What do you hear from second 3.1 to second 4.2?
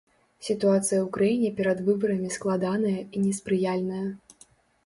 неспрыяльная.